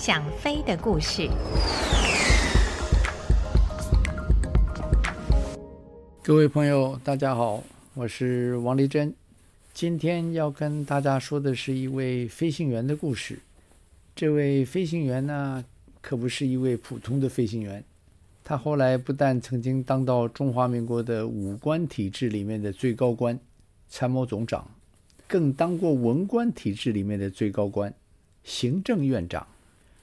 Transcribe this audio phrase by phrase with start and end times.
[0.00, 1.28] 想飞的故事。
[6.22, 9.14] 各位朋友，大家好，我是王丽珍。
[9.74, 13.40] 今天要跟大家说的是一位飞行员的故事。
[14.16, 15.62] 这位飞行员呢，
[16.00, 17.84] 可不是一位普通的飞行员。
[18.42, 23.38] 他后来不但曾经当到中华民国的武官体制里面的最高官，
[23.90, 24.66] 参谋总长，
[25.28, 27.92] 更当过文官体制里面的最高官，
[28.42, 29.46] 行政院长。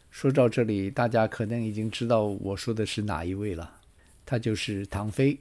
[0.10, 3.80] 说到这里，大家可能已经知道我说的是哪一位了。
[4.26, 5.40] 他就是唐飞。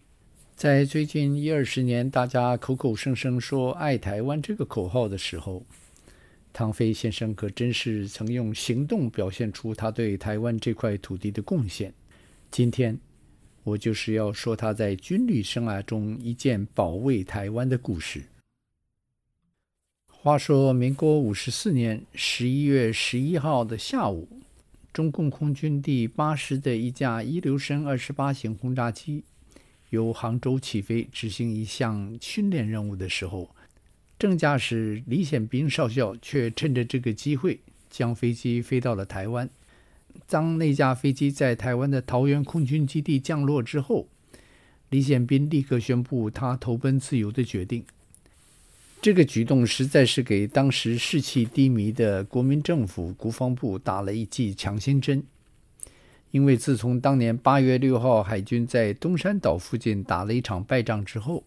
[0.54, 5.64] 在最近一二十年，大家口口声声说“爱台湾”这个口号的时候，
[6.52, 11.92] 唐飞先生可真是曾用行动表现出他对台湾这块土地的贡献。
[12.50, 12.98] 今天，
[13.64, 18.22] 我就是要说他在军旅生涯中一件保卫台湾的故事。
[20.08, 24.26] 话说，民国五十四年十一月十一号的下午，
[24.96, 29.24] 中共空军第八师的一架伊留申二十八型轰炸机
[29.90, 33.54] 由杭州起飞，执行一项训练任务的时候，
[34.18, 39.50] 正驾驶李显斌少校却趁着这个机会，将飞机飞到了台湾。
[40.26, 44.08] 当那架飞机在台湾的桃园空军基地降落之后，
[44.88, 47.84] 李显斌立刻宣布他投奔自由的决定。
[49.06, 55.22] 这个举动实在是给当时士气低迷的国民政府国防部打了一剂强心针。
[56.32, 61.44] 因为自从当年八月六号海军在东山岛附近打了一场败仗之后，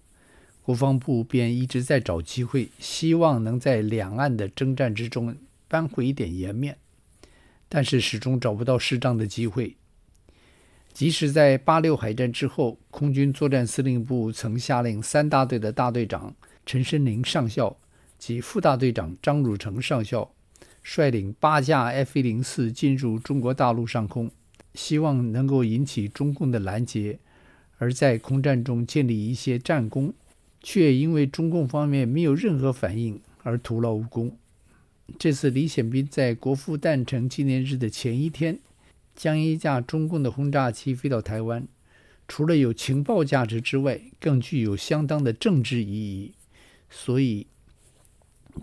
[0.61, 5.35] 国防部便一直在找机会，希望能在两岸的征战之中
[5.67, 6.77] 扳回一点颜面。
[7.67, 9.75] 但是始终找不到适当的机会。
[10.93, 16.33] 即使在八六海战之后，空军作战司令部曾下令三大队的大队长
[16.72, 17.78] 陈申林上校
[18.20, 20.31] 及副大队长张汝成上校
[20.84, 24.30] 率领八架 F 一零四进入中国大陆上空，
[24.76, 27.17] 希望能够引起中共的拦截，
[27.80, 30.14] 而在空战中建立一些战功，
[30.61, 34.38] 却因为中共方面没有任何反应而徒劳无功。
[35.17, 38.60] 这次李显斌在国父诞辰纪念日的前一天，
[39.16, 41.67] 将一架中共的轰炸机飞到台湾，
[42.27, 46.33] 除了有情报价值之外，更具有相当的政治意义。
[46.89, 47.48] 所以，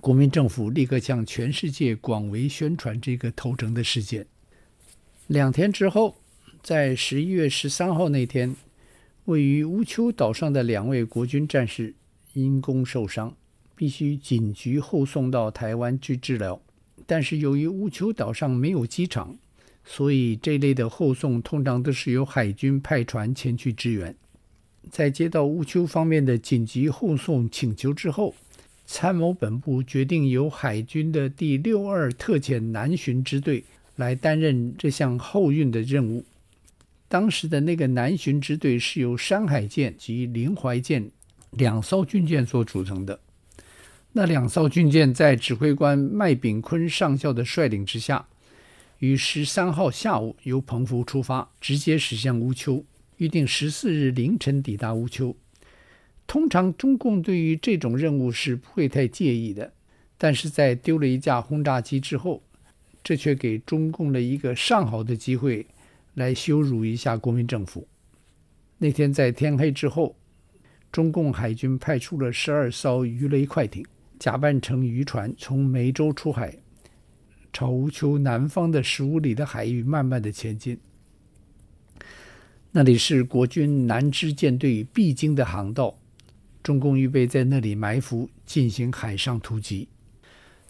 [0.01, 4.27] 国民政府立刻向全世界广为宣传这个投诚的事件。
[5.27, 6.17] 两天之后，
[6.63, 8.55] 在十一月十三号那天，
[9.27, 11.95] 位于乌丘岛上的两位国军战士
[12.35, 13.35] 因公受伤。
[13.79, 16.59] 必须紧急后送到台湾去治疗，
[17.05, 19.37] 但是由于乌丘岛上没有机场，
[19.85, 24.17] 所以这类的后送通常都是由海军派船前去支援。
[24.91, 28.35] 在接到乌丘方面的紧急护送请求之后，
[28.87, 33.65] 参谋本部决定由海军的第六二特遣南巡支队
[33.97, 36.25] 来担任这项后运的任务。
[37.09, 41.11] 当时的那个南巡支队是由山海舰及临淮舰
[41.51, 43.21] 两艘军舰所组成的。
[44.13, 48.27] 那两艘军舰在指挥官麦炳坤上校的率领之下，
[48.99, 52.83] 于十三号下午由澎湖出发，直接驶向乌丘，
[53.17, 55.37] 预定十四日凌晨抵达乌丘。
[56.27, 59.73] 通常中共对于这种任务是不会太介意的，
[60.19, 62.43] 但是在丢了一架轰炸机之后，
[63.03, 65.67] 这却给中共了一个上好的机会，
[66.15, 67.87] 来羞辱一下国民政府。
[68.79, 70.17] 那天在天黑之后，
[70.91, 73.85] 中共海军派出了十二艘鱼雷快艇。
[74.19, 76.57] 假扮成渔船，从梅州出海，
[77.53, 80.79] 朝乌丘南方的十五里的海域慢慢的前进。
[82.79, 85.99] 那里是国军南支舰队必经的航道，
[86.63, 89.89] 中共预备在那里埋伏，进行海上突击。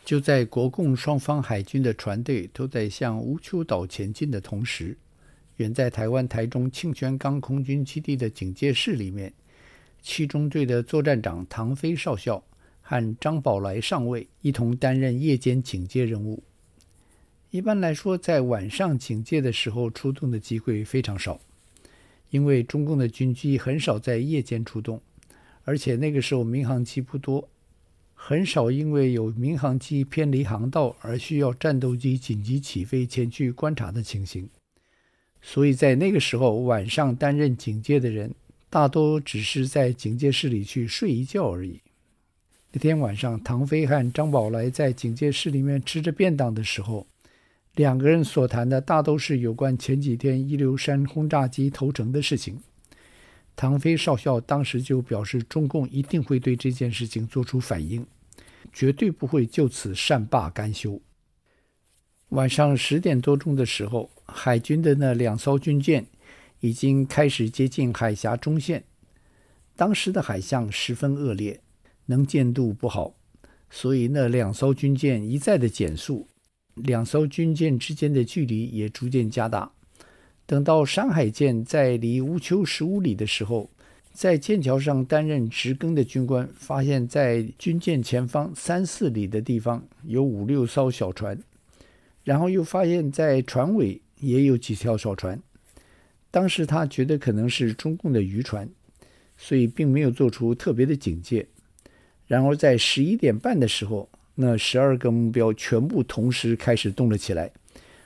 [0.04, 4.96] 就在国共双方海军的船队都在向乌丘岛前进的同时，
[5.56, 9.32] 远在台湾台中清泉岗空军基地的警戒室里面，
[10.00, 12.40] 七中队的作战长唐飞少校。
[12.82, 16.40] 和张宝来上尉一同担任夜间警戒任务。
[17.50, 21.40] 一般来说，在晚上警戒的时候出动的机会非常少，
[22.30, 25.00] 因为中共的军机很少在夜间出动，
[25.64, 27.48] 而且那个时候民航机不多，
[28.14, 34.48] 很少因为有民航机偏离航道而需要战斗机紧急起飞前去观察的情形。
[35.40, 38.34] 所以在那个时候，晚上担任警戒的人
[38.68, 41.80] 大多只是在警戒室里去睡一觉而已。
[42.72, 47.06] 那天晚上，唐飞和张宝来在警戒室里面吃着便当的时候，
[47.76, 52.58] 两个人所谈的大都是有关前几天伊留申轰炸机投诚的事情。
[53.54, 58.06] 唐飞少校当时就表示，中共一定会对这件事情做出反应，
[58.72, 61.00] 绝对不会就此善罢甘休。
[62.30, 66.06] 晚上十点多钟的时候，海军的那两艘军舰
[66.60, 68.84] 已经开始接近海峡中线。
[69.74, 71.60] 当时的海象十分恶劣，
[72.06, 73.14] 能见度不好，
[73.68, 76.26] 所以那两艘军舰一再的减速，
[76.76, 79.70] 两艘军舰之间的距离也逐渐加大。
[80.46, 83.68] 等到山海舰在离乌丘十五里的时候，
[84.12, 91.38] 在舰桥上担任值更的军官发现，在军舰前方三四里的地方有五六艘小船。
[92.22, 95.40] 然后又发现，在船尾也有几条小船。
[96.30, 98.68] 当时他觉得可能是中共的渔船，
[99.36, 101.46] 所以并没有做出特别的警戒。
[102.26, 107.50] 然而在十一点半的时候，那十二个目标全部同时开始动了起来，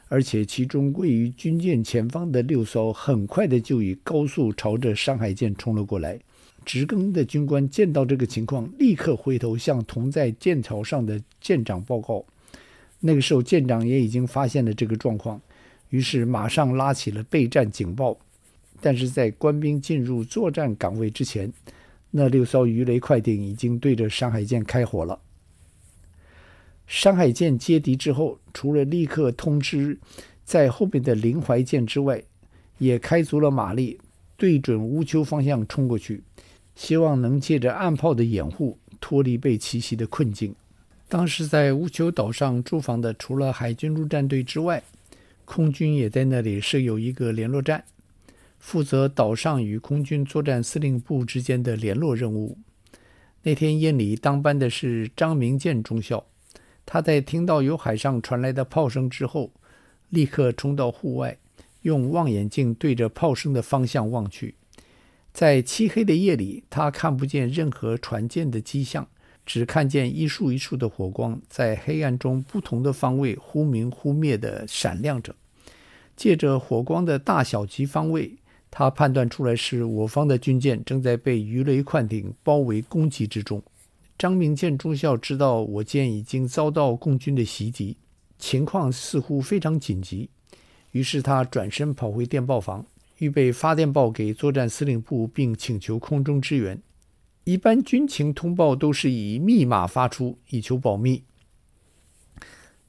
[0.08, 6.18] 而且其中位于军舰前方的六艘很快的就以高速朝着山海舰冲了过来。
[6.64, 12.24] 值更的军官见到这个情况，立刻回头向同在舰桥上的舰长报告。
[13.00, 15.40] 那个时候，舰长也已经发现了这个状况，
[15.88, 18.16] 于是马上拉起了备战警报。
[18.80, 21.52] 但是在官兵进入作战岗位之前，
[22.10, 25.18] 那六艘鱼雷快艇已经对着山海舰开火了。
[26.90, 29.96] 山海舰接敌之后，除了立刻通知
[30.44, 32.20] 在后面的临淮舰之外，
[32.78, 34.00] 也开足了马力，
[34.36, 36.24] 对准乌丘方向冲过去，
[36.74, 40.52] 希望能借着岸炮的掩护，脱离被奇袭的困境。
[41.08, 44.82] 当时在乌丘岛上驻防的，除了海军陆战队之外，
[45.44, 47.84] 空军也在那里设有一个联络站，
[48.58, 52.58] 负责岛上与空军作战司令部之间的联络任务。
[53.44, 56.26] 那天夜里当班的是张明建中校，
[56.92, 59.52] 他在听到有海上传来的炮声之后，
[60.08, 61.38] 立刻冲到户外，
[61.82, 64.56] 用望远镜对着炮声的方向望去。
[65.32, 69.06] 在漆黑的夜里，他看不见任何船舰的迹象。
[69.46, 75.34] 只看见一束一束的火光在黑暗中不同的方位忽明忽灭地闪亮着。
[76.16, 78.34] 借着火光的大小及方位，
[78.70, 83.62] 他判断出来是我方的军舰正在被鱼雷快艇包围攻击之中。
[84.20, 87.96] 张明建中校知道我舰已经遭到共军的袭击，
[88.38, 90.28] 情况似乎非常紧急，
[90.90, 92.84] 于是他转身跑回电报房，
[93.16, 96.78] 预备发电报给作战司令部，并请求空中支援。
[97.44, 101.22] 一般军情通报都是以密码发出，以求保密。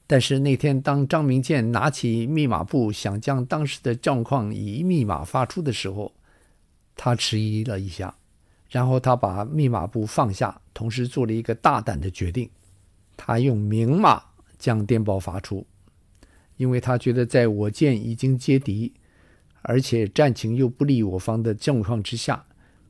[0.06, 6.12] 但是那天，当张明建拿起密码簿，想将当时的状况以密码发出的时候，
[6.98, 8.18] 他迟疑了一下，
[8.72, 12.50] 然后他把密码簿放下，同时做了一个大胆的决定：
[13.16, 14.24] 他用明码
[14.58, 15.68] 将电报发出，
[16.58, 18.94] 因为他觉得在我舰已经接敌，
[19.62, 22.46] 而且战情又不利我方的状况之下。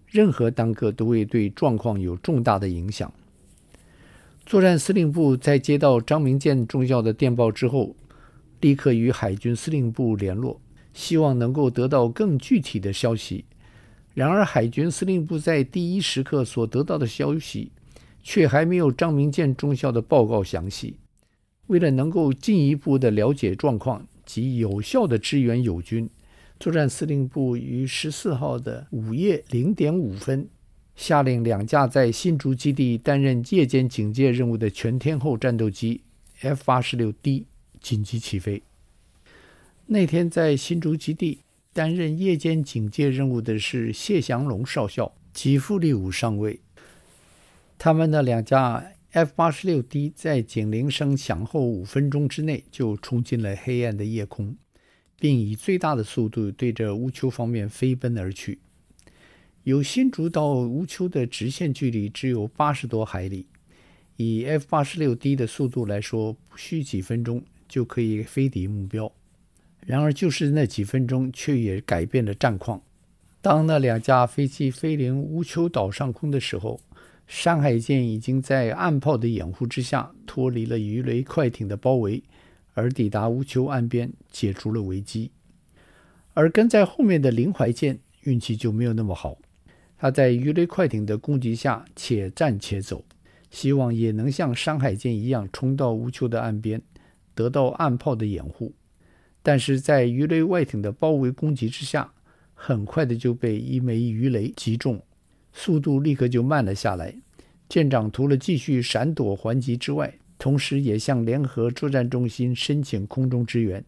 [0.08, 3.14] 任何耽搁都会对状况有重大的影响。
[4.46, 7.96] 作战司令部在接到张明建中校的电报之后，
[8.60, 10.60] 立刻与海军司令部联络，
[10.94, 13.46] 希望能够得到更具体的消息。
[14.14, 17.72] 然而，海军司令部在第一时刻所得到的消息，
[18.22, 20.98] 却还没有张明建中校的报告详细。
[21.68, 26.10] 为了能够进一步的了解状况及有效的支援友军。
[26.60, 30.48] 作战司令部于十四号的午夜零点五分，
[30.96, 36.02] 下令两架在新竹基地担任夜间警戒任务的全天候战斗机
[36.42, 37.48] F 八十六 D
[37.80, 38.62] 紧急起飞。
[39.88, 41.40] 那天在新竹基地
[41.74, 46.60] 担任夜间警戒任务的是谢祥龙少校及傅立武上尉。
[47.78, 54.56] 他们的两架 F 八十六 D 在警铃声响后五分钟之内就冲进了黑暗的夜空。
[55.22, 58.58] 并以最大的速度对着乌丘方面飞奔而去。
[59.66, 63.46] 由新竹到乌丘的直线距离只有八十多海里，
[64.16, 69.14] 以 F 八十六 D 的速度来说，不需几分钟就可以飞抵目标。
[69.86, 72.82] 然而，就是那几分钟，却也改变了战况。
[73.42, 76.80] 当那两架飞机飞临乌丘岛上空的时候，
[77.28, 82.24] 山海舰已经在岸炮的掩护之下脱离了鱼雷快艇的包围。
[82.74, 85.32] 而抵达乌丘岸边，解除了危机。
[86.34, 89.38] 而跟在后面的林怀舰运气就没有那么好，
[89.98, 93.04] 他在鱼雷快艇的攻击下，且战且走，
[93.50, 96.82] 希望也能像山海舰一样冲到乌丘的岸边，
[97.36, 98.72] 得到岸炮的掩护。
[99.44, 102.12] 但是在鱼雷外艇的包围攻击之下，
[102.54, 105.02] 很快的就被一枚鱼雷击中，
[105.52, 107.16] 速度立刻就慢了下来。
[107.68, 113.84] 舰长除了继续闪躲还击之外，同时也向联合作战中心申请空中支援。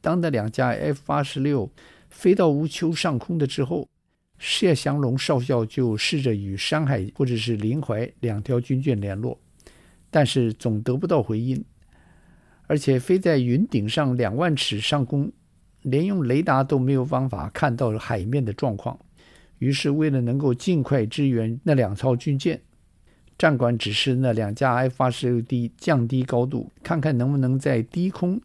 [0.00, 1.70] 当那两架 F 八十六
[2.08, 3.88] 飞到乌丘上空的之后，
[4.38, 9.38] 谢祥龙少校就试着与山海或者是临淮两条军舰联络，
[10.10, 11.64] 但是总得不到回音。
[12.66, 15.30] 而且飞在云顶上两万尺上空，
[15.82, 18.98] 连用雷达都没有办法看到海面的状况。
[19.58, 22.60] 于是，为了能够尽快支援那两艘军舰，
[23.38, 28.40] 战管指示那两架 F-86D 降低高度，看看能不能在低空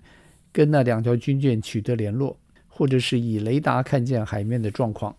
[0.52, 2.38] 跟那两条军舰取得联络，
[2.68, 5.16] 或者是以雷达看见海面的状况。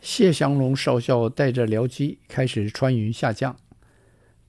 [0.00, 3.56] 谢祥龙少校带着僚机开始穿云下降。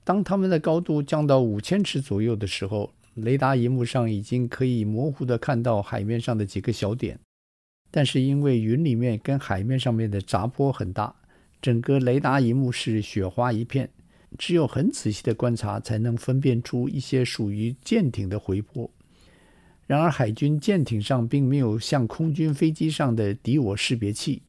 [0.04, 7.18] 当他们的高度降到五千尺左右的时候，雷达荧幕上已经可以模糊地看到海面上的几个小点。
[7.90, 11.14] 但是因为云里面跟海面上面的杂波很大，
[11.62, 13.88] 整个雷达荧幕是雪花一片，
[14.36, 18.90] 只有很仔细的观察才能分辨出一些属于舰艇的回波。
[19.86, 24.42] 然而海军舰艇上并没有像空军飞机上的敌我识别器，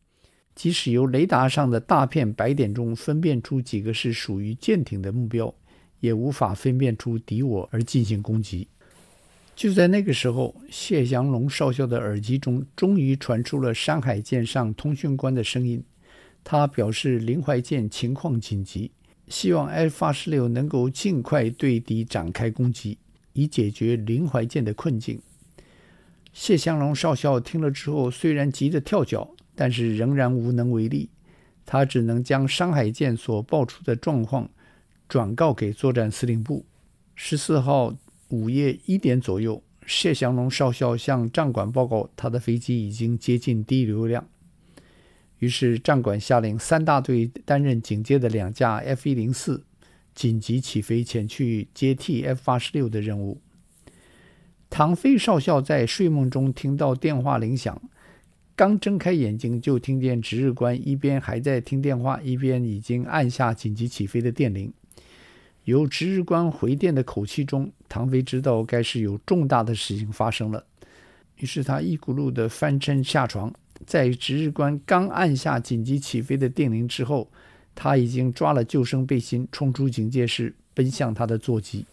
[0.53, 5.55] 即使由雷达上的大片白点中分辨出几个是属于舰艇的目标，
[5.99, 8.67] 也无法分辨出敌我而进行攻击。
[9.55, 15.83] 就在那个时候，谢祥龙少校的耳机中终于传出了山海舰上通讯官的声音。
[16.43, 18.91] 他表示，临淮舰情况紧急，
[19.27, 22.97] 希望 F-86 能够尽快对敌展开攻击，
[23.33, 25.21] 以解决临淮舰的困境。
[26.31, 31.09] 谢祥龙少校听了之后，虽然急得跳脚，但是仍然无能为力。
[31.65, 34.49] 他只能将山海舰所报出的状况
[35.09, 36.65] 转告给作战司令部。
[37.15, 37.93] 十四号。
[38.31, 44.29] 午夜一点左右，谢祥龙少校向战管报告，他的飞机已经接近低流量。
[45.39, 49.65] 于是战管下令三大队担任警戒的两架 F 一零四
[50.13, 53.41] 紧急起飞前去接替 F 八十六的任务。
[54.69, 57.81] 唐飞少校在睡梦中听到电话铃响，
[58.55, 64.71] 刚睁开眼睛就听见值日官一边还在听电话，一边已经按下紧急起飞的电铃。
[65.69, 70.65] 由值日官回电的口气中，唐飞知道该是有重大的事情发生了。
[71.37, 73.53] 于是他一骨碌地翻身下床，
[73.85, 77.31] 在值日官刚按下紧急起飞的电铃之后，
[77.75, 81.85] 他已经抓了救生背心，冲出警戒室，奔向他的座机。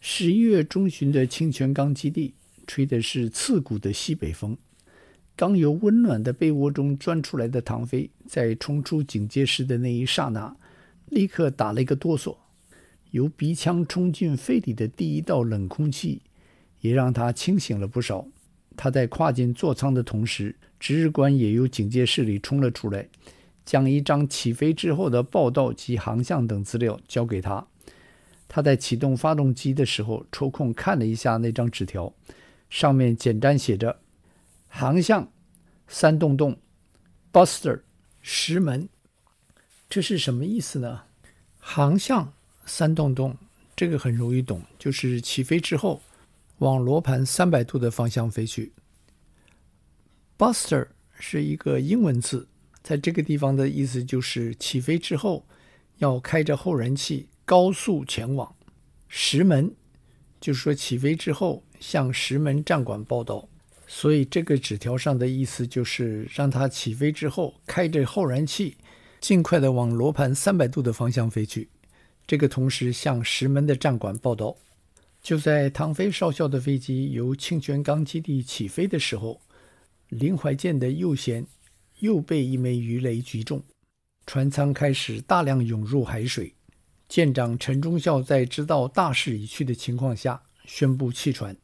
[0.00, 2.32] 十一月中旬的清泉岗基地，
[2.66, 4.56] 吹的是刺骨的西北风。
[5.36, 10.56] 刚由温暖的被窝中钻出来的唐飞，在冲出警戒室的那一刹那，
[11.10, 12.34] 立刻打了一个哆嗦。
[13.10, 16.22] 由鼻腔冲进肺里的第一道冷空气，
[16.80, 18.26] 也让他清醒了不少。
[18.76, 23.08] 他在跨进座舱的同时，值日官也由警戒室里冲了出来，
[23.64, 27.66] 将一张起飞之后的报道及航向等资料交给他。
[28.48, 32.12] 他在启动发动机的时候，抽空看了一下那张纸条，
[32.68, 34.00] 上面简单写着
[34.66, 35.30] ：“航向
[35.86, 36.58] 三洞洞
[37.32, 37.82] ，Buster
[38.20, 38.88] 石门。”
[39.90, 41.02] 这是什么意思呢？
[41.58, 42.32] 航向。
[42.70, 43.36] 三洞洞，
[43.74, 46.00] 这个很容易懂，就是起飞之后
[46.58, 48.72] 往罗盘三百度的方向飞去。
[50.38, 50.86] Buster
[51.18, 52.46] 是一个英文字，
[52.80, 55.44] 在这个地方的意思就是起飞之后
[55.98, 58.54] 要开着后燃器高速前往。
[59.08, 59.74] 石门
[60.40, 63.48] 就是说起飞之后向石门站管报道，
[63.88, 68.76] 所以这个纸条上的意思就是让他起飞之后开着后燃器，
[69.20, 71.68] 尽快的往罗盘三百度的方向飞去。
[72.30, 74.56] 这个同时向石门的战管报道，
[75.20, 79.40] 就在唐飞少校的飞机由清泉岗基地起飞的时候，
[80.10, 81.44] 林怀建的右舷
[81.98, 83.60] 又被一枚鱼雷击中，
[84.26, 86.54] 船舱开始大量涌入海水。
[87.08, 91.56] 舰长陈忠孝在知道大势已去的情况下，宣布弃船。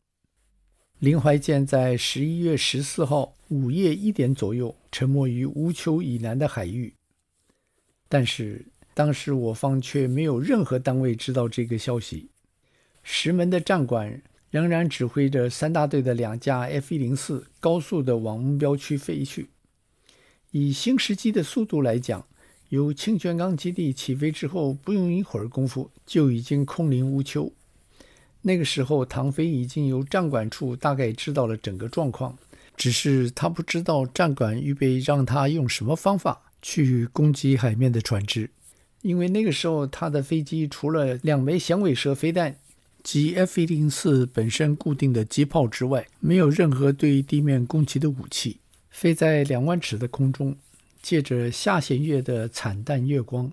[0.99, 6.93] 林怀建在十一月十四号午夜一点左右沉没于乌丘以南的海域，
[8.09, 8.67] 但是。
[8.97, 12.31] 当时我方却没有任何单位知道这个消息。
[13.03, 19.51] 石门的战管仍然指挥着三大队的两架 F-104 高速地往目标区飞去。
[20.51, 22.27] 以新石机的速度来讲，
[22.71, 27.53] 由清泉岗基地起飞之后，不用一会儿功夫就已经空灵无丘。
[28.41, 32.39] 那个时候，唐飞已经由战管处大概知道了整个状况，
[32.75, 38.49] 只是他不知道战管预备让他用什么方法去攻击海面的船只。
[39.03, 42.59] 因为那个时候，他的飞机除了两枚响尾蛇飞弹
[43.03, 48.59] 及 F-104 本身固定的机炮之外，没有任何对地面攻击的武器。
[48.91, 50.57] 飞在两万尺的空中，
[51.01, 53.53] 借着下弦月的惨淡月光，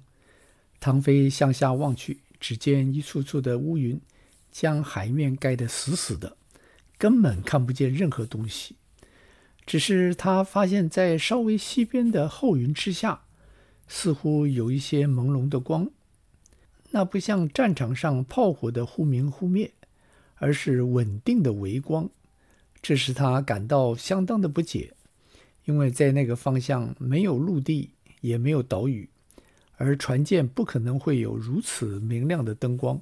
[0.79, 3.99] 唐飞向下望去，只见一簇簇的乌云
[4.51, 6.37] 将海面盖得死死的，
[6.97, 8.75] 根本看不见任何东西。
[9.65, 13.22] 只是他发现，在稍微西边的厚云之下。
[13.95, 15.87] 似乎有一些朦胧的光，
[16.89, 19.71] 那不像战场上炮火的忽明忽灭，
[20.37, 22.09] 而是稳定的微光，
[22.81, 24.95] 这使他感到相当的不解，
[25.65, 29.07] 因为在那个方向没有陆地，也没有岛屿，
[29.77, 32.99] 而船舰不可能会有如此明亮的灯光。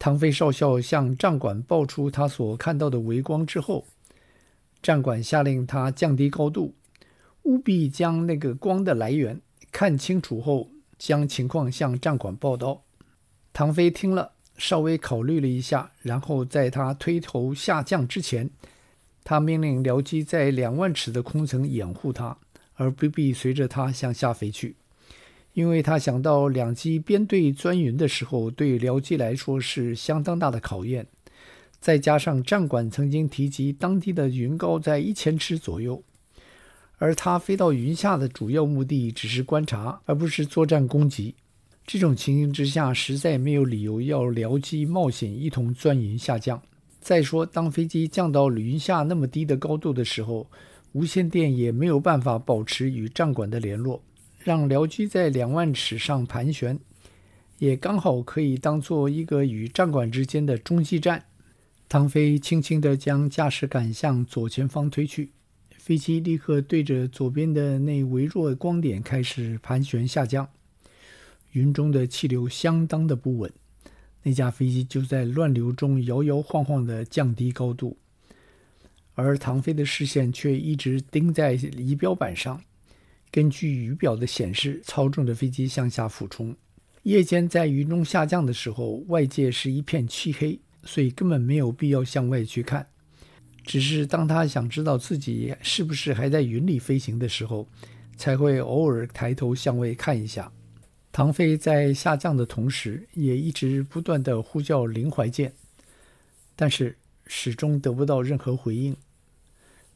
[0.00, 3.86] 唐飞少校向战管报出他所看到的微光之后，
[4.82, 6.74] 战管下令他降低高度，
[7.44, 9.40] 务必将那个光的来源
[9.72, 10.68] 看清楚后，
[10.98, 12.82] 将情况向帐管报道。
[13.52, 18.50] 唐飞听了，稍微考虑了一下，然后在他推头下降之前，
[19.24, 22.36] 他命令僚机在两万尺的空层掩护他，
[22.74, 24.76] 而不必随着他向下飞去。
[25.52, 31.06] 因为他想到两机编队钻云的时候，对僚机来说是相当大的考验。
[31.80, 36.02] 再加上战管曾经提及当地的云高在一千尺左右，
[37.00, 41.34] 而他飞到云下的主要目的只是观察，而不是作战攻击。
[41.86, 46.60] 这种情形之下，实在没有理由要僚机冒险一同钻云下降。
[47.00, 50.46] 再说，当飞机降到云下那么低的高度的时候，
[50.92, 54.02] 无线电也没有办法保持与战管的联络。
[54.38, 56.78] 让僚机在两万尺上盘旋，
[57.56, 61.24] 也刚好可以当做一个与战管之间的中继站。
[61.88, 65.32] 唐飞轻轻地将驾驶杆向左前方推去，
[65.80, 70.46] 飞机立刻对着左边的那微弱光点开始盘旋下降。
[71.52, 73.50] 云中的气流相当的不稳，
[74.22, 77.96] 那架飞机就在乱流中摇摇晃晃地降低高度，
[79.14, 82.62] 而唐飞的视线却一直盯在仪表板上。
[83.30, 86.54] 根据仪表的显示，操纵着飞机向下俯冲。
[87.04, 92.86] 夜间在云中下降的时候，外界是一片漆黑，所以根本没有必要向外去看。
[93.70, 97.68] 只是当他想知道自己是不是还在云里飞行的时候，
[98.16, 100.50] 才会偶尔抬头向外看一下。
[101.12, 105.52] 唐飞在下降的同时，也一直不断的呼叫林怀建，
[106.56, 106.98] 但是
[107.28, 108.96] 始终得不到任何回应。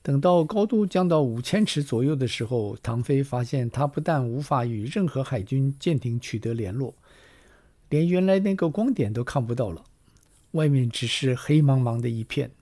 [0.02, 6.94] 等到高度降到五千尺左右的时候，唐飞发现他不但无法与任何海军舰艇取得联络，
[7.88, 9.82] 连原来那个光点都看不到了，
[10.52, 12.52] 外面只是黑茫茫的一片。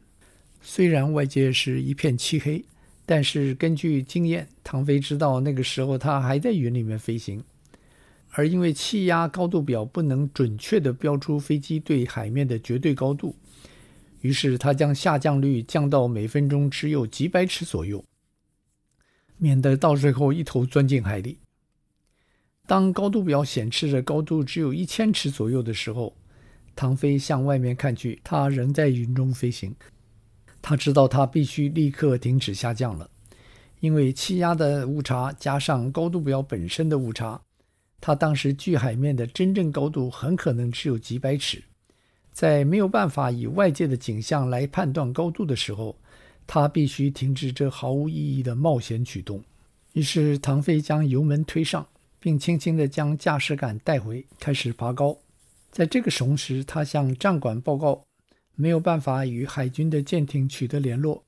[0.62, 2.64] 虽然外界是一片漆黑，
[3.04, 7.42] 但是根据经验，唐飞知道那个时候他还在云里面飞行，
[8.30, 13.34] 而因为气压高度表不能准确地标出飞机对海面的绝对高度。
[14.20, 18.04] 于是他将下降率降到每分钟只有几百尺左右，
[19.36, 21.38] 免得到最后一头钻进海里。
[22.68, 26.14] 当高度表显示着高度只有一千尺左右的时候，
[26.76, 29.74] 唐飞向外面看去，他仍在云中飞行。
[30.62, 33.10] 他知道他必须立刻停止下降了，
[33.80, 37.42] 因为气压的误差加上高度表本身的误差，
[38.00, 41.62] 他当时距海面的真正高度很可能只有几百尺。
[42.32, 45.94] 在没有办法以外界的景象来判断高度的时候，
[46.46, 49.42] 他必须停止这毫无意义的冒险举动。
[49.92, 51.86] 于是，唐飞将油门推上，
[52.18, 55.18] 并轻轻地将驾驶杆带回，开始爬高。
[55.70, 58.02] 在这个同时，他向战管报告，
[58.54, 61.24] 没有办法与海军的舰艇取得联络，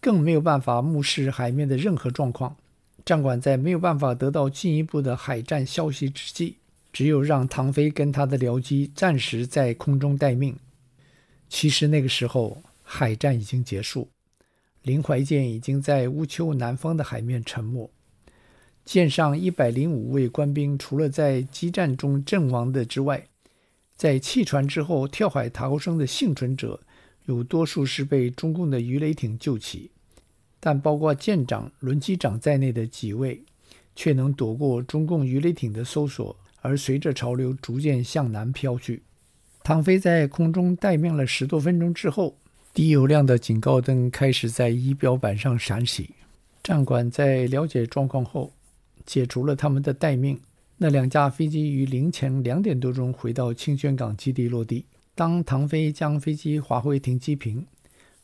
[0.00, 2.56] 更没有办法目视海面的任何状况。
[3.04, 6.56] 战管在没有办法得到进一步的海战消息之际，
[6.92, 10.56] 只有让唐飞跟他的僚机暂时在空中待命。
[11.48, 14.08] 其实那个时候，海战已经结束，
[14.82, 17.90] 林怀舰已经在乌丘南方的海面沉没。
[18.84, 23.26] 舰上一百零五位官兵，除了在激战中阵亡的之外，
[23.96, 26.80] 在弃船之后跳海逃生的幸存者，
[27.26, 29.90] 有多数是被中共的鱼雷艇救起，
[30.60, 33.42] 但包括舰长、轮机长在内的几位，
[33.94, 36.36] 却能躲过中共鱼雷艇的搜索。
[36.60, 39.02] 而随着潮流逐渐向南飘去，
[39.62, 42.38] 唐飞在空中待命了十多分钟之后，
[42.72, 46.14] 低油量的警告灯开始在仪表板上闪起。
[46.62, 48.54] 战管在了解状况后，
[49.04, 50.40] 解除了他们的待命。
[50.84, 54.84] 那两架飞机于凌晨两点多钟回到清泉港基地落地。
[55.14, 57.64] 当唐飞将飞机滑回停机坪，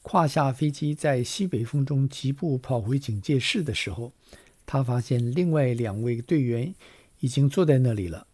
[0.02, 4.12] 跨下飞机，在西北风中疾步跑回警戒室的时候，
[4.66, 6.74] 他发现另外两位队员
[7.20, 8.26] 已经坐在那里了。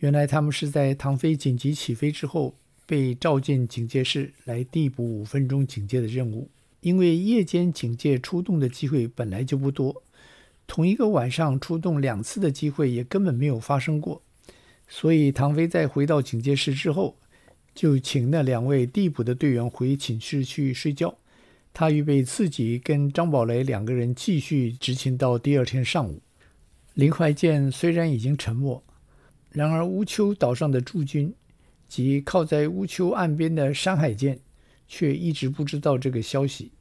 [0.00, 6.50] 原来他们是在唐飞紧急起飞之后被召进警戒室来递补五分钟警戒的任务。
[6.82, 10.02] 因为夜间警戒出动的机会本来就不多，
[10.66, 14.22] 同一个晚上出动两次的机会也根本没有发生过，
[14.88, 17.16] 所以唐飞在回到警戒室之后，
[17.74, 21.16] 就请那两位递补的队员回寝室去睡觉，
[21.72, 26.20] 他预备自己跟张宝雷两个人继续执勤到第二天上午。
[26.94, 28.82] 林怀舰虽然已经沉没。
[29.50, 31.32] 然而，乌丘岛上的驻军
[31.86, 34.40] 及靠在乌丘岸边的山海舰
[34.88, 36.72] 却一直不知道这个消息。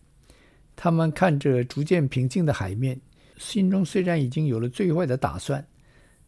[0.75, 2.99] 他们看着逐渐平静的海面，
[3.37, 5.65] 心中虽然已经有了最坏的打算，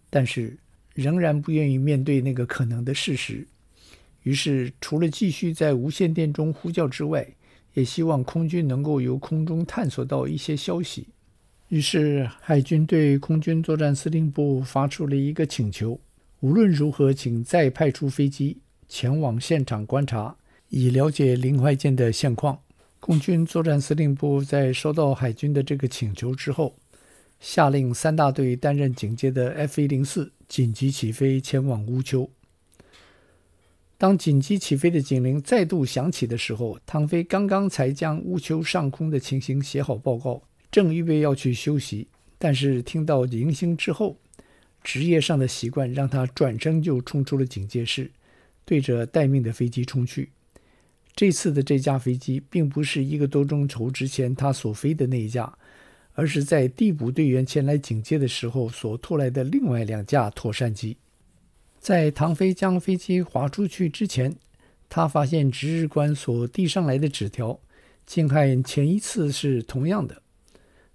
[0.10, 0.58] 但是
[0.94, 3.48] 仍然不愿意面对那个可能的事实。
[4.24, 7.28] 于是，除了继续在无线电中呼叫之外，
[7.74, 11.08] 也希望空军能够由空中探索到一些消息。
[11.70, 16.00] 于是，海军对空军作战司令部发出了一个请求：
[16.39, 20.36] 无论如何，请再派出飞机前往现场观察，
[20.70, 22.60] 以了解临淮舰的现况。
[23.00, 26.76] 空军作战司令部在收到海军的这个请求之后，
[27.39, 32.30] 下令三大队担任警戒的 F 一零四紧急起飞前往乌丘。
[33.98, 44.17] 当紧急起飞的警铃再度响起的时候，唐飞刚刚才将乌丘上空的情形写好报告，正预备要去休息，但是听到铃声之后，
[44.84, 48.12] 职业上的习惯让他转身就冲出了警戒室，
[48.65, 50.30] 对着待命的飞机冲去。
[51.15, 55.58] 这次的这架飞机并不是一个多钟头之前他所飞的那一架，
[56.15, 60.97] 而是在递补队员前来警戒的时候所拖来的另外两架妥善机。
[61.78, 64.36] 在唐飞将飞机划出去之前，
[64.89, 67.60] 他发现值日官所递上来的纸条，
[68.06, 70.21] 竟和前一次是同样的。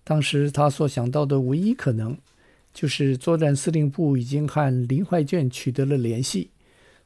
[0.02, 2.18] 当时他所想到的唯一可能，
[2.72, 6.50] 就是作战司令部已经和林怀卷取得了联系，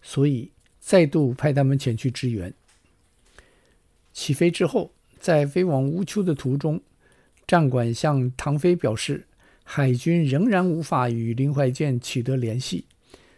[0.01, 2.55] 所以再度派他们前去支援。
[4.13, 6.81] 起飞之后，在飞往乌丘的途中，
[7.47, 9.27] 战管向唐飞表示，
[9.63, 12.87] 海军仍然无法与林怀舰取得联系，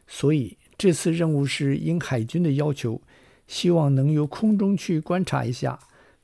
[0.06, 3.00] 所以这次任务是应海军的要求，
[3.46, 5.78] 希望能由空中去观察一下，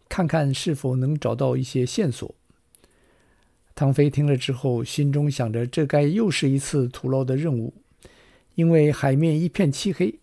[0.09, 2.35] 看看是否能找到一些线索。
[3.75, 7.73] 唐飞听了之后，心中想着，这该又是一次徒劳的任务，
[8.55, 10.19] 因为海面一片漆黑，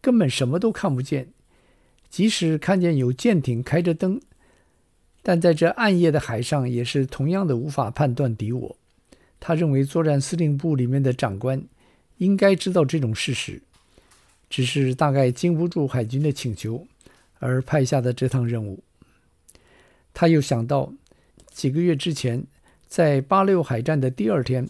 [0.00, 1.28] 根本什么都看不见。
[2.08, 4.20] 即使看见有舰艇开着灯，
[5.26, 8.76] 但在这暗夜的海上也是同样的无法判断敌我。
[9.40, 11.64] 他认为作战司令部里面的长官
[12.18, 13.62] 应该知道这种事实，
[14.50, 16.86] 只是大概经不住海军的请求
[17.38, 18.84] 而派下的这趟任务。
[20.12, 20.92] 他又想到
[21.50, 22.44] 几个月之前，
[22.86, 24.68] 在八六海战的第二天，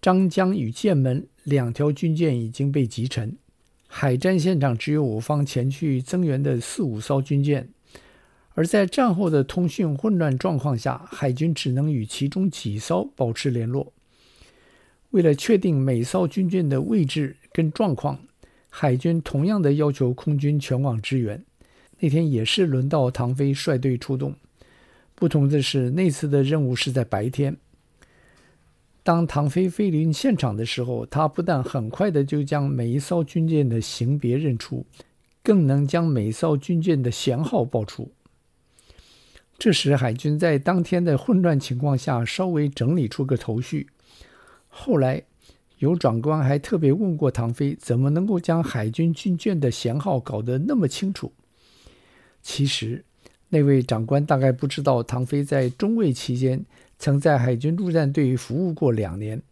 [0.00, 3.36] 张江与剑门两条军舰已经被击沉。
[3.88, 7.68] 海战现场只有我方前去增援的四五艘军舰，
[8.56, 13.92] 而在战后的通讯混乱状况下，海军只能与其中几艘保持联络。
[15.10, 18.18] 为了确定每艘军舰的位置跟状况，
[18.70, 21.44] 海军同样的要求空军前往支援。
[22.00, 24.34] 那天也是轮到唐飞率队出动，
[25.14, 27.58] 不同的是，那次的任务是在白天。
[29.02, 34.86] 当唐飞飞临现场的时候，他不但很快的就将每一艘军舰的型别认出，
[35.42, 38.10] 更能将每艘军舰的舷号报出。
[39.58, 43.88] 这时，海军在当天的混乱情况下，稍微整理出个头绪。
[44.68, 45.22] 后来，
[45.78, 51.32] 有长官还特别问过唐飞，怎么能够将海军军舰的舷号搞得那么清楚？
[52.42, 53.04] 其实，
[53.48, 56.64] 那位长官大概不知道，唐飞在中尉期间，
[56.98, 59.42] 曾在海军陆战队服务过两年，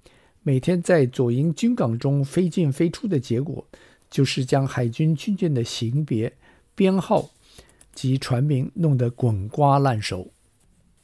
[0.43, 3.67] 每天在左营军港中飞进飞出的结果，
[4.11, 6.35] 就是将海军军舰的型别、
[6.75, 7.31] 编号
[7.95, 10.31] 及船名弄得滚瓜烂熟。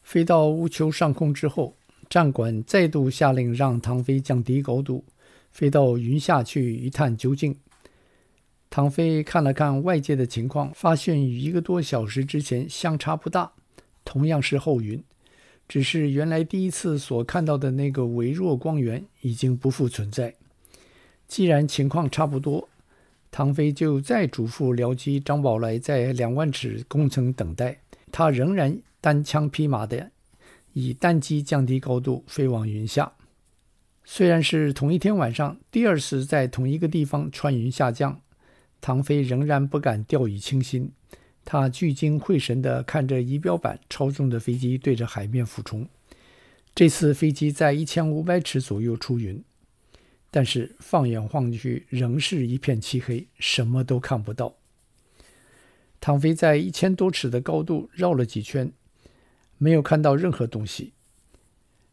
[0.02, 1.76] 飞到乌丘上空之后，
[2.08, 5.04] 战管再度下令让唐飞降低高度，
[5.52, 7.56] 飞到云下去一探究竟。
[8.68, 13.52] 唐飞看了看外界的情况，发现与一个多小时之前相差不大，
[14.04, 15.02] 同样是厚云。
[15.68, 20.34] 只是原来第一次所看到的那个微弱光源已经不复存在。
[21.28, 22.68] 既然情况差不多，
[23.30, 27.78] 唐飞就再嘱咐僚机张宝来在两万尺空层等待。
[28.12, 30.10] 他仍然单枪匹马的
[30.72, 33.12] 以单机降低高度飞往云下。
[34.04, 38.20] 虽然是同一天晚上，第二次在同一个地方穿云下降，
[38.80, 40.90] 唐飞仍然不敢掉以轻心。
[41.44, 45.88] 他聚精会神地看着仪表板，超重的飞机对着海面俯冲。
[46.74, 49.42] 这次飞机在一千五百尺左右出云，
[50.30, 54.54] 但是放眼望去，仍是一片漆黑，什么都看不到。
[56.00, 58.72] 唐飞在一千多尺的高度绕了几圈，
[59.58, 60.92] 没有看到任何东西。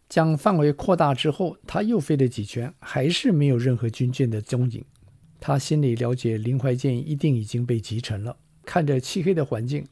[0.08, 4.86] 将范围扩大之后，他又飞了几圈，还是没有任何军舰的踪影。
[5.42, 8.38] 他心里了解，临淮舰一定已经被击沉了。
[8.64, 9.86] 看着漆黑的环境，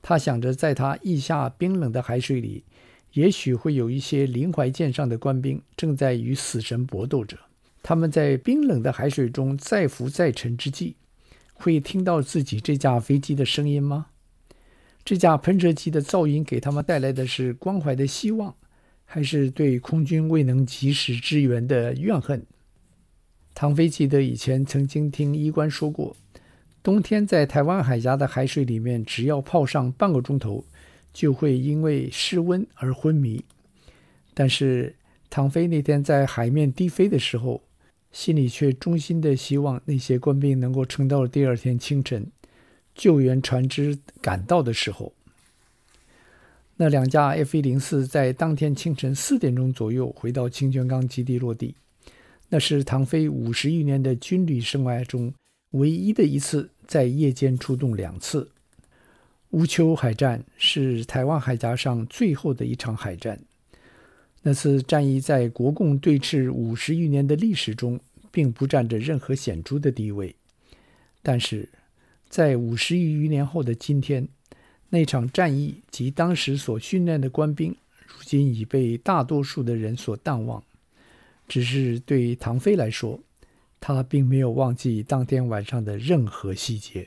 [0.00, 2.64] 他想着，在他翼下冰冷的海水里，
[3.12, 7.38] 也许会有一些临淮舰上的官兵正在与死神搏斗着。
[7.82, 10.94] 他们在冰冷的海水中载浮载沉之际，
[11.52, 14.06] 会听到自己这架飞机的声音吗？
[15.04, 18.54] 这架喷射机的噪音给他们带来的是关怀的希望，
[19.04, 22.46] 还是对空军未能及时支援的怨恨？
[23.52, 26.16] 唐飞记得以前曾经听医官说过，
[26.84, 30.64] 冬天在台湾海峡的海水里面，只要泡上半个钟头，
[31.12, 33.44] 就会因为失温而昏迷。
[34.32, 34.94] 但是
[35.28, 37.62] 唐飞那天在海面低飞的时候，
[38.12, 42.30] 心里却衷心的希望那些官兵能够撑到第二天清晨。
[42.94, 45.14] 救援船只赶到的时候，
[46.76, 51.74] 那两架 F-104 在当天清晨四点钟左右回到清泉岗基地落地。
[52.50, 55.32] 那是唐飞五十余年的军旅生涯中
[55.70, 58.50] 唯一的一次在夜间出动两次。
[59.52, 63.40] 乌丘海战是台湾海峡上最后的一场海战。
[64.42, 67.98] 那次战役在国共对峙五十余年的历史中，
[68.30, 70.34] 并不占着任何显著的地位，
[71.22, 71.68] 但是。
[72.28, 74.26] 在五十余年后的今天，
[74.88, 77.76] 那场战役及当时所训练的官兵，
[78.06, 80.64] 如今已被大多数的人所淡忘。
[81.46, 83.20] 只是对唐飞来说，
[83.78, 87.06] 他并没有忘记当天晚上的任何细节。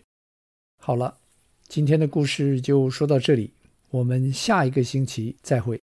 [0.77, 1.17] 好了，
[1.67, 3.49] 今天的故事就说到这里，
[3.89, 5.84] 我们下一个星期再会。